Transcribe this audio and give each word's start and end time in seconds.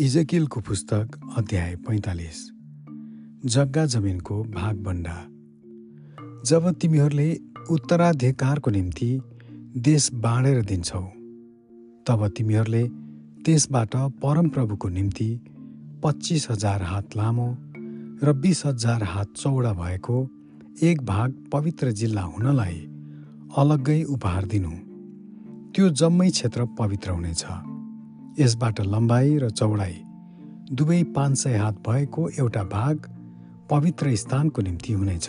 इजकिलको 0.00 0.60
पुस्तक 0.60 1.34
अध्याय 1.36 1.76
पैँतालिस। 1.76 2.36
जग्गा 3.46 3.86
जमिनको 3.86 4.44
भागबन्डा 4.44 5.14
जब 6.46 6.70
तिमीहरूले 6.72 7.38
उत्तराधिकारको 7.70 8.70
निम्ति 8.70 9.20
देश 9.76 10.12
बाँडेर 10.14 10.62
दिन्छौ 10.64 11.00
तब 12.06 12.28
तिमीहरूले 12.36 12.88
त्यसबाट 13.42 13.96
परमप्रभुको 13.96 14.88
निम्ति 14.88 15.40
पच्चिस 16.04 16.50
हजार 16.50 16.82
हात 16.82 17.16
लामो 17.16 17.56
र 18.22 18.32
बिस 18.32 18.66
हजार 18.66 19.02
हात 19.02 19.32
चौडा 19.36 19.72
भएको 19.72 20.28
एक 20.82 21.02
भाग 21.02 21.34
पवित्र 21.52 21.90
जिल्ला 21.90 22.22
हुनलाई 22.22 22.78
अलग्गै 23.58 24.02
उपहार 24.02 24.44
दिनु। 24.46 24.70
त्यो 25.74 25.88
जम्मै 25.90 26.30
क्षेत्र 26.30 26.64
पवित्र 26.78 27.10
हुनेछ। 27.10 27.44
यसबाट 28.38 28.80
लम्बाइ 28.80 29.38
र 29.38 29.48
चौडाइ 29.50 29.94
दुवै 30.72 31.02
पाँच 31.02 31.38
सय 31.38 31.56
हात 31.56 31.76
भएको 31.88 32.28
एउटा 32.30 32.62
भाग 32.64 32.96
पवित्र 33.70 34.14
स्थानको 34.14 34.62
निम्ति 34.62 34.92
हुनेछ। 34.92 35.28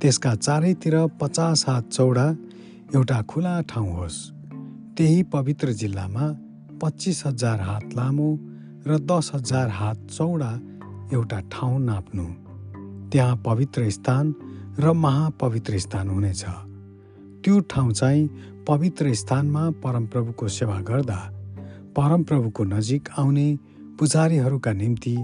त्यसका 0.00 0.34
चारैतिर 0.34 0.94
पचास 1.20 1.64
हात 1.68 1.88
चौडा 1.88 2.26
एउटा 2.94 3.20
खुला 3.22 3.60
ठाउँ 3.60 3.92
होस्। 3.96 4.18
त्यही 4.96 5.22
पवित्र 5.22 5.72
जिल्लामा 5.72 6.26
पच्चिस 6.82 7.22
हजार 7.26 7.60
हात 7.60 7.94
लामो 7.94 8.30
र 8.86 8.98
दस 8.98 9.30
हजार 9.34 9.68
हात 9.68 9.98
चौडा 10.10 10.50
एउटा 11.12 11.40
ठाउँ 11.52 11.80
नाप्नु। 11.80 12.24
त्यहाँ 13.10 13.36
पवित्र 13.46 13.90
स्थान 13.90 14.34
र 14.78 14.92
महापवित्र 14.92 15.78
स्थान 15.78 16.08
हुनेछ। 16.08 16.44
त्यो 17.44 17.60
ठाउँ 17.60 17.92
चाहिँ 17.92 18.28
पवित्र 18.68 19.14
स्थानमा 19.14 19.70
परमप्रभुको 19.70 20.48
सेवा 20.48 20.80
गर्दा 20.80 21.20
परमप्रभुको 21.96 22.64
नजिक 22.64 23.08
आउने 23.18 23.58
पुजारीहरूका 23.98 24.72
निम्ति 24.72 25.16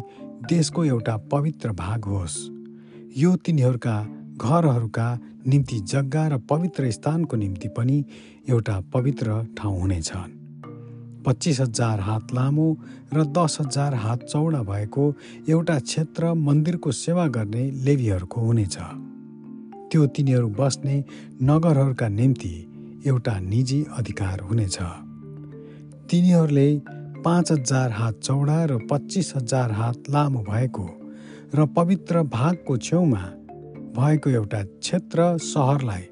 देशको 0.49 0.85
एउटा 0.85 1.17
पवित्र 1.17 1.73
भाग 1.73 2.05
होस्। 2.05 2.37
यो 3.17 3.35
तिनीहरूका 3.37 3.97
घरहरूका 4.37 5.09
निम्ति 5.47 5.79
जग्गा 5.81 6.27
र 6.29 6.39
पवित्र 6.39 6.91
स्थानको 6.91 7.37
निम्ति 7.37 7.69
पनि 7.69 8.05
एउटा 8.49 8.81
पवित्र 8.93 9.45
ठाउँ 9.59 9.81
हुनेछ 9.81 10.13
पच्चिस 11.27 11.61
हजार 11.61 12.01
हात 12.01 12.35
लामो 12.35 12.69
र 13.15 13.25
दस 13.25 13.57
हजार 13.61 13.95
हात 13.95 14.25
चौडा 14.25 14.63
भएको 14.63 15.15
एउटा 15.49 15.79
क्षेत्र 15.79 16.35
मन्दिरको 16.35 16.93
सेवा 16.93 17.27
गर्ने 17.27 17.71
लेबीहरूको 17.71 18.41
हुनेछ। 18.41 18.77
त्यो 19.91 20.07
तिनीहरू 20.07 20.49
बस्ने 20.51 21.05
नगरहरूका 21.43 22.09
निम्ति 22.09 22.55
एउटा 23.07 23.39
निजी 23.41 23.85
अधिकार 23.93 24.41
हुनेछ। 24.41 24.79
तिनीहरूले 26.11 26.69
पाँच 27.25 27.53
हजार 27.53 27.91
हात 27.91 28.21
चौडा 28.23 28.65
र 28.65 28.77
पच्चिस 28.91 29.33
हजार 29.37 29.71
हात 29.71 30.09
लामो 30.11 30.41
भएको 30.41 30.85
र 31.55 31.67
पवित्र 31.67 32.23
भागको 32.23 32.77
छेउमा 32.77 33.21
भएको 33.93 34.31
एउटा 34.31 34.63
क्षेत्र 34.63 35.37
सहरलाई 35.39 36.03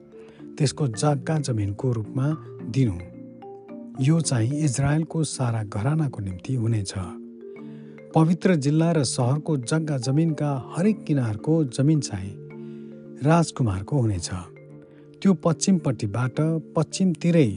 त्यसको 0.58 0.88
जग्गा 0.88 1.38
जमिनको 1.38 1.92
रूपमा 1.92 2.26
दिनु। 2.70 2.96
यो 4.04 4.20
चाहिँ 4.20 4.58
इजरायलको 4.64 5.24
सारा 5.24 5.62
घरानाको 5.64 6.22
निम्ति 6.22 6.54
हुनेछ। 6.54 6.92
पवित्र 8.14 8.54
जिल्ला 8.54 8.92
र 8.92 9.04
सहरको 9.04 9.56
जग्गा 9.56 9.98
जमिनका 9.98 10.50
हरेक 10.76 11.04
किनारको 11.04 11.64
जमिन 11.64 12.00
चाहिँ 12.00 12.34
राजकुमारको 13.24 14.00
हुनेछ। 14.00 14.28
त्यो 15.22 15.34
पश्चिमपट्टिबाट 15.34 16.40
पश्चिमतिरै 16.76 17.48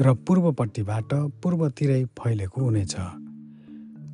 र 0.00 0.12
पूर्वपट्टिबाट 0.26 1.14
पूर्वतिरै 1.42 2.02
फैलेको 2.18 2.60
हुनेछ। 2.60 2.94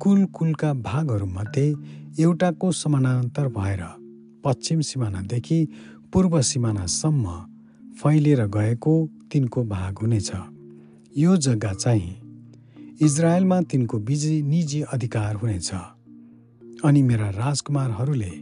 कुल 0.01 0.25
कुलका 0.25 0.73
भागहरूमध्ये 0.73 1.65
एउटाको 2.19 2.71
समानान्तर 2.71 3.47
भएर 3.47 3.83
पश्चिम 4.43 4.79
सिमानादेखि 4.81 5.59
पूर्व 6.13 6.41
सिमानासम्म 6.41 7.35
फैलिएर 8.01 8.41
गएको 8.47 8.93
तिनको 9.31 9.63
भाग 9.63 9.97
हुनेछ। 9.97 10.31
यो 11.17 11.35
जग्गा 11.37 11.73
चाहिँ 11.73 12.97
इजरायलमा 13.01 13.61
तिनको 13.61 13.99
बिजी 13.99 14.41
निजी 14.41 14.81
अधिकार 14.93 15.35
हुनेछ। 15.35 15.69
अनि 16.85 17.01
मेरा 17.01 17.29
राजकुमारहरूले 17.29 18.33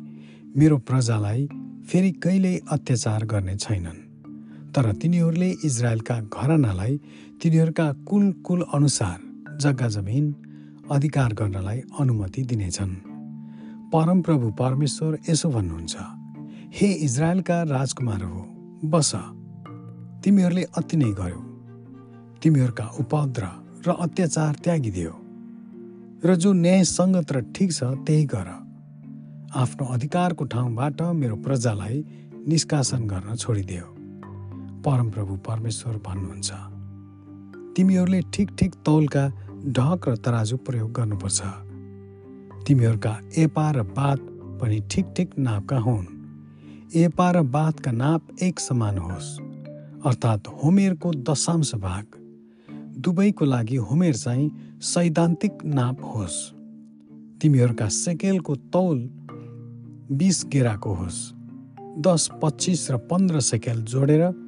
मेरो 0.58 0.78
प्रजालाई 0.78 1.48
फेरि 1.88 2.12
कहिल्यै 2.24 2.60
अत्याचार 2.72 3.26
गर्ने 3.26 3.56
छैनन्। 3.56 4.03
तर 4.76 4.92
तिनीहरूले 4.92 5.50
इजरायलका 5.66 6.20
घरानालाई 6.34 6.94
तिनीहरूका 7.42 7.88
कुल 8.10 8.32
कुल 8.46 8.62
अनुसार 8.74 9.18
जग्गा 9.62 9.88
जमिन 9.88 10.26
अधिकार 10.92 11.34
गर्नलाई 11.34 11.80
अनुमति 12.00 12.42
दिनेछन्। 12.44 12.94
परमप्रभु 13.94 14.50
परमेश्वर 14.52 15.18
यसो 15.30 15.50
भन्नुहुन्छ 15.50 15.96
हे 16.74 16.88
इजरायलका 17.08 17.62
राजकुमार 17.64 18.22
हो 18.24 18.42
बस। 18.86 19.12
तिमीहरूले 20.24 20.64
अति 20.78 20.98
नै 20.98 21.12
गर्यो। 21.12 21.42
तिमीहरूका 22.42 22.86
उपद्र 23.00 23.44
र 23.86 23.96
अत्याचार 24.00 24.54
त्यागिदियो। 24.64 25.14
र 26.26 26.36
जो 26.36 26.54
न्यायसङ्गत 26.54 27.32
र 27.32 27.38
ठिक 27.56 27.70
छ 27.72 27.84
त्यही 28.06 28.26
गर। 28.26 28.50
आफ्नो 29.54 29.86
अधिकारको 29.86 30.44
ठाउँबाट 30.46 31.02
मेरो 31.14 31.36
प्रजालाई 31.46 31.98
निष्कासन 32.48 33.02
गर्न 33.08 33.36
छोडिदियो। 33.36 34.03
परमप्रभु 34.86 35.36
परमेश्वर 35.36 35.94
भन्नुहुन्छ। 35.98 36.52
तिमीहरूले 37.76 38.22
ठिक 38.22 38.50
ठिक 38.60 38.76
तौलका 38.86 39.30
ढक 39.68 40.02
र 40.08 40.16
तराजु 40.16 40.58
प्रयोग 40.58 40.92
गर्नुपर्छ। 40.92 41.42
तिमीहरूका 42.68 43.20
एपा 43.38 43.72
र 43.72 43.84
बात 43.84 44.20
पनि 44.62 44.82
ठिक 44.92 45.06
ठिक 45.18 45.30
नापका 45.40 45.78
हुन्। 45.78 46.06
एपा 46.96 47.32
र 47.32 47.42
बातका 47.42 47.92
नाप 47.92 48.28
एक 48.42 48.60
समान 48.60 48.98
होस्। 48.98 49.40
अर्थात् 50.06 50.48
होमेरको 50.48 51.12
दशांश 51.12 51.76
भाग। 51.76 52.06
दुवैको 52.98 53.46
लागि 53.46 53.76
होमेर 53.76 54.16
चाहिँ 54.16 54.52
सैद्धान्तिक 54.82 55.66
नाप 55.66 56.04
होस्। 56.04 56.52
तिमीहरूका 57.42 57.88
सेकेलको 57.88 58.56
तौल 58.56 59.10
बिस 60.12 60.46
गेराको 60.46 60.94
होस्। 60.94 61.34
दस 61.98 62.30
पच्चिस 62.44 62.92
र 62.92 62.98
पन्ध्र 62.98 63.40
सेकेल 63.40 63.82
जोडेर 63.82 64.43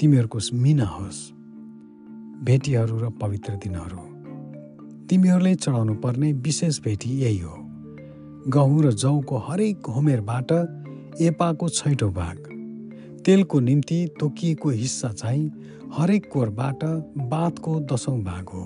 तिमीहरूको 0.00 0.38
मिना 0.52 0.84
होस्। 0.84 1.32
भेटीहरू 2.44 2.98
र 2.98 3.10
पवित्र 3.10 3.52
दिनहरू। 3.52 3.98
तिमीहरूले 5.06 5.54
चढाउनु 5.54 5.94
पर्ने 5.94 6.32
विशेष 6.32 6.80
भेटी 6.80 7.10
यही 7.10 7.38
हो। 7.38 7.56
गहुँ 8.48 8.82
र 8.82 8.92
जौको 8.92 9.36
हरेक 9.36 9.86
होमेरबाट 9.86 10.52
एपाको 11.20 11.68
छैटौँ 11.68 12.12
भाग। 12.12 12.38
तेलको 13.26 13.60
निम्ति 13.60 14.08
तोकिएको 14.20 14.70
हिस्सा 14.70 15.08
चाहिँ 15.08 15.52
हरेक 15.92 16.30
कोरबाट 16.32 16.84
बातको 17.18 17.80
दसौँ 17.80 18.20
भाग 18.22 18.48
हो। 18.48 18.64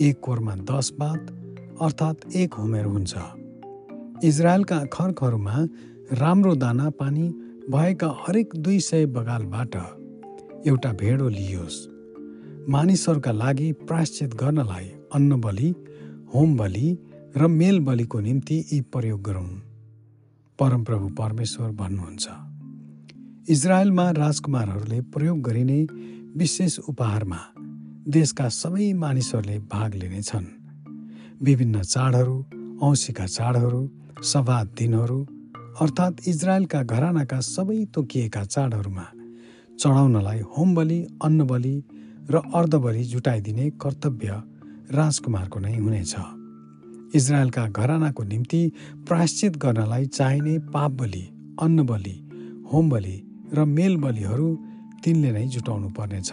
एक 0.00 0.20
कोरमा 0.20 0.54
दस 0.54 0.92
बात 1.00 1.26
अर्थात् 1.82 2.36
एक 2.36 2.54
होमेर 2.54 2.84
हुन्छ। 2.84 3.14
इजरायलका 4.24 4.84
खर्कहरूमा 4.84 5.66
राम्रो 6.12 6.54
दाना 6.54 6.90
पानी 6.90 7.28
भएका 7.70 8.16
हरेक 8.26 8.48
दुई 8.56 8.80
सय 8.80 9.06
बगालबाट 9.06 9.76
एउटा 10.66 10.90
भेडो 10.92 11.28
लियोस्। 11.28 11.74
मानिसहरूका 12.68 13.32
लागि 13.32 13.72
प्राश्चित 13.88 14.34
गर्नलाई 14.34 14.86
अन्न 15.14 15.40
बलि 15.40 15.68
होम 16.34 16.56
बलि 16.56 16.88
र 17.36 17.46
मेल 17.48 17.78
बलिको 17.80 18.20
निम्ति 18.20 18.56
यी 18.72 18.80
प्रयोग 18.92 19.20
गरौँ। 19.22 19.46
परमप्रभु 20.58 21.08
परमेश्वर 21.14 21.70
भन्नुहुन्छ 21.72 22.26
इजरायलमा 23.50 24.10
राजकुमारहरूले 24.10 25.00
प्रयोग 25.14 25.40
गरिने 25.40 25.80
विशेष 26.36 26.78
उपहारमा 26.88 27.40
देशका 28.08 28.48
सबै 28.48 28.92
मानिसहरूले 28.94 29.58
भाग 29.72 29.94
लिनेछन्। 29.94 30.46
विभिन्न 31.42 31.82
चाडहरू 31.84 32.36
औँसीका 32.82 33.26
चाडहरू 33.26 33.82
सभा 34.22 34.62
दिनहरू 34.78 35.20
अर्थात् 35.80 36.28
इजरायलका 36.28 36.82
घरानाका 36.84 37.40
सबै 37.46 37.84
तोकिएका 37.94 38.44
चाडहरूमा 38.44 39.06
चढाउनलाई 39.80 40.40
होम 40.52 40.74
बलि 40.74 40.98
अन्न 41.24 41.46
बलि 41.46 41.74
र 42.30 42.42
अर्धबलि 42.54 43.02
जुटाइदिने 43.04 43.70
कर्तव्य 43.82 44.42
राजकुमारको 44.92 45.58
नै 45.60 45.76
हुनेछ। 45.76 46.14
इजरायलका 47.14 47.66
घरानाको 47.68 48.22
निम्ति 48.22 48.60
प्रायश्चित 49.08 49.56
गर्नलाई 49.56 50.06
चाहिने 50.08 50.58
पाप 50.74 50.92
बलि 51.00 51.24
अन्न 51.62 51.86
बलि 51.86 52.16
होम 52.72 52.90
बलि 52.90 53.16
र 53.54 53.64
मेल 53.66 53.96
बलिहरू 53.96 54.48
तिनले 55.04 55.30
नै 55.32 55.46
जुटाउनु 55.46 55.88
पर्नेछ। 55.98 56.30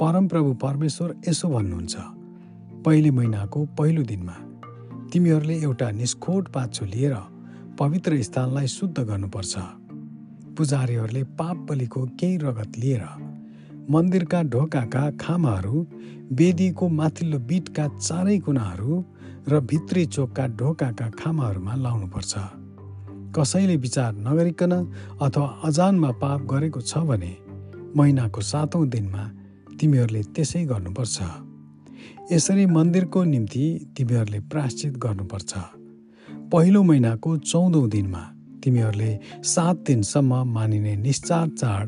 परमप्रभु 0.00 0.52
परमेश्वर 0.64 1.14
यसो 1.28 1.48
भन्नुहुन्छ 1.48 1.94
पहिले 2.84 3.10
महिनाको 3.10 3.64
पहिलो 3.78 4.02
दिनमा 4.02 4.36
तिमीहरूले 5.12 5.56
एउटा 5.60 5.90
निष्खोट 5.90 6.48
पाछो 6.48 6.84
लिएर 6.86 7.14
पवित्र 7.78 8.22
स्थानलाई 8.22 8.66
शुद्ध 8.66 8.98
गर्नुपर्छ। 9.00 9.54
पुजारीहरूले 10.56 11.22
पाप 11.38 11.56
बलिको 11.68 12.00
केही 12.20 12.36
रगत 12.36 12.78
लिएर 12.78 13.04
मन्दिरका 13.90 14.42
ढोकाका 14.42 15.04
खामाहरू 15.20 15.86
वेदीको 16.32 16.88
माथिल्लो 16.88 17.38
बिटका 17.48 17.86
चारै 17.98 18.38
कुनाहरू 18.38 19.04
र 19.48 19.60
भित्री 19.60 20.04
चोकका 20.06 20.46
ढोकाका 20.58 21.06
खामाहरूमा 21.20 21.74
लाउनुपर्छ। 21.74 22.32
कसैले 23.36 23.76
विचार 23.76 24.12
नगरिकन 24.16 24.72
अथवा 25.20 25.46
अजानमा 25.64 26.10
पाप 26.22 26.40
गरेको 26.42 26.80
छ 26.80 26.98
भने 27.08 27.32
महिनाको 27.96 28.40
सातौँ 28.40 28.86
दिनमा 28.88 29.22
तिमीहरूले 29.80 30.22
त्यसै 30.34 30.64
गर्नुपर्छ। 30.64 31.16
यसरी 32.32 32.66
मन्दिरको 32.66 33.24
निम्ति 33.24 33.64
तिमीहरूले 33.96 34.40
प्राश्चित 34.52 34.92
गर्नुपर्छ। 34.96 35.52
पहिलो 36.52 36.82
महिनाको 36.82 37.36
चौधौँ 37.36 37.88
दिनमा 37.88 38.22
तिमीहरूले 38.64 39.18
सात 39.44 39.76
दिनसम्म 39.76 40.42
मानिने 40.54 40.96
निश्चार 40.96 41.48
चाड 41.48 41.86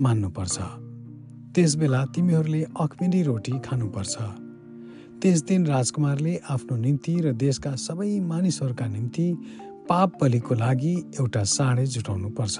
मान्नुपर्छ। 0.00 0.56
त्यसबेला 1.54 2.04
तिमीहरूले 2.14 2.62
अखमिरी 2.80 3.22
रोटी 3.22 3.52
खानुपर्छ। 3.64 4.14
त्यस 5.22 5.42
दिन 5.42 5.66
राजकुमारले 5.66 6.36
आफ्नो 6.50 6.76
निम्ति 6.76 7.14
र 7.20 7.32
देशका 7.32 7.74
सबै 7.76 8.20
मानिसहरूका 8.20 8.86
निम्ति 8.86 9.26
पाप 9.88 10.18
बलिको 10.20 10.54
लागि 10.54 10.94
एउटा 11.20 11.42
साँडे 11.44 11.86
जुटाउनुपर्छ। 11.86 12.58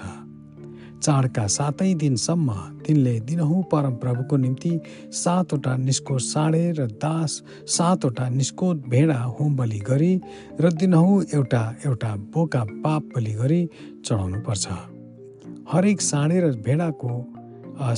चाडका 1.05 1.45
सातै 1.47 1.93
दिनसम्म 2.01 2.53
तिनले 2.85 3.13
दिनहुँ 3.29 3.61
परमप्रभुको 3.71 4.37
निम्ति 4.37 4.71
सातवटा 5.13 5.73
निस्को 5.77 6.17
साँडे 6.25 6.61
र 6.77 6.85
दास 6.97 7.31
सातवटा 7.69 8.29
निस्को 8.29 8.73
भेडा 8.89 9.17
होम 9.33 9.55
बलि 9.55 9.79
गरी 9.89 10.13
र 10.61 10.71
दिनहुँ 10.73 11.17
एउटा 11.33 11.63
एउटा 11.85 12.15
बोका 12.33 12.63
पाप 12.83 13.11
बलि 13.15 13.33
गरी 13.33 13.61
चढाउनु 14.05 14.39
पर्छ 14.47 14.65
हरेक 15.71 16.01
साँडे 16.01 16.39
र 16.39 16.49
भेडाको 16.65 17.13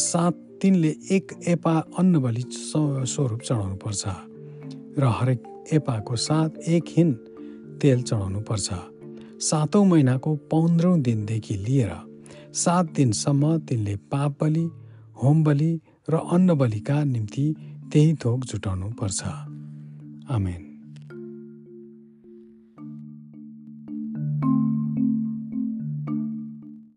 सात 0.04 0.44
तिनले 0.62 0.92
एक 1.12 1.32
एपा 1.48 1.76
अन्न 2.00 2.20
बलि 2.20 2.44
स्वरूप 2.52 3.40
चढाउनु 3.42 3.76
पर्छ 3.86 4.04
र 5.00 5.14
हरेक 5.20 5.48
एपाको 5.74 6.16
साथ 6.26 6.60
एक 6.76 6.92
हिन 6.98 7.14
तेल 7.82 8.02
चढाउनु 8.02 8.42
पर्छ 8.52 8.68
सातौँ 9.44 9.86
महिनाको 9.86 10.36
पन्ध्रौँ 10.52 11.00
दिनदेखि 11.02 11.58
लिएर 11.68 11.96
सात 12.58 12.86
दिनसम्म 12.92 13.58
तिनले 13.68 13.96
पाप 14.12 14.44
बलि 14.44 14.66
होम 15.24 15.44
बलि 15.44 15.72
र 16.10 16.16
अन्न 16.34 16.56
बलिका 16.58 17.04
निम्ति 17.04 17.46
त्यही 17.92 18.14
थोक 18.24 18.46
जुटाउनु 18.46 18.90
पर्छ 19.00 19.22
आमेन। 20.36 20.67